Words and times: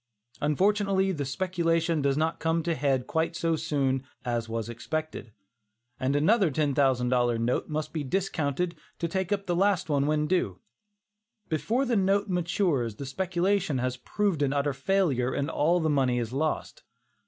Unfortunately 0.41 1.11
the 1.11 1.25
speculation 1.25 2.01
does 2.01 2.17
not 2.17 2.39
come 2.39 2.63
to 2.63 2.71
a 2.71 2.73
head 2.73 3.05
quite 3.05 3.35
so 3.35 3.55
soon 3.55 4.03
as 4.25 4.49
was 4.49 4.67
expected, 4.67 5.31
and 5.99 6.15
another 6.15 6.49
$10,000 6.49 7.39
note 7.39 7.69
must 7.69 7.93
be 7.93 8.03
discounted 8.03 8.73
to 8.97 9.07
take 9.07 9.31
up 9.31 9.45
the 9.45 9.55
last 9.55 9.89
one 9.91 10.07
when 10.07 10.25
due. 10.25 10.59
Before 11.49 11.85
this 11.85 11.99
note 11.99 12.27
matures 12.29 12.95
the 12.95 13.05
speculation 13.05 13.77
has 13.77 13.97
proved 13.97 14.41
an 14.41 14.53
utter 14.53 14.73
failure 14.73 15.35
and 15.35 15.51
all 15.51 15.79
the 15.79 15.87
money 15.87 16.17
is 16.17 16.33
lost. 16.33 16.81